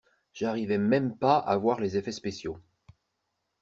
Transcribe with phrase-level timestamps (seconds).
[0.33, 2.57] J'arrivais même pas à voir les effets spéciaux.